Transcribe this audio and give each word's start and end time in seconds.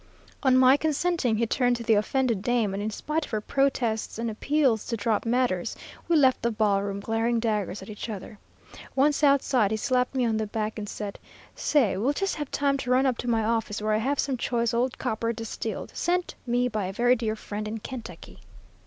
"On 0.41 0.57
my 0.57 0.77
consenting, 0.77 1.37
he 1.37 1.45
turned 1.45 1.75
to 1.75 1.83
the 1.83 1.93
offended 1.93 2.41
dame, 2.41 2.73
and 2.73 2.81
in 2.81 2.89
spite 2.89 3.23
of 3.23 3.29
her 3.29 3.39
protests 3.39 4.17
and 4.17 4.31
appeals 4.31 4.83
to 4.87 4.97
drop 4.97 5.27
matters, 5.27 5.75
we 6.07 6.15
left 6.15 6.41
the 6.41 6.49
ballroom, 6.49 6.99
glaring 6.99 7.39
daggers 7.39 7.83
at 7.83 7.87
each 7.91 8.09
other. 8.09 8.39
Once 8.95 9.23
outside, 9.23 9.69
he 9.69 9.77
slapped 9.77 10.15
me 10.15 10.25
on 10.25 10.37
the 10.37 10.47
back, 10.47 10.79
and 10.79 10.89
said, 10.89 11.19
'Say, 11.53 11.97
we'll 11.97 12.13
just 12.13 12.33
have 12.37 12.49
time 12.49 12.77
to 12.77 12.89
run 12.89 13.05
up 13.05 13.19
to 13.19 13.29
my 13.29 13.43
office, 13.43 13.79
where 13.79 13.93
I 13.93 13.97
have 13.97 14.17
some 14.17 14.37
choice 14.37 14.73
old 14.73 14.97
copper 14.97 15.31
distilled, 15.33 15.91
sent 15.95 16.33
me 16.47 16.67
by 16.67 16.85
a 16.85 16.93
very 16.93 17.15
dear 17.15 17.35
friend 17.35 17.67
in 17.67 17.77
Kentucky.' 17.77 18.39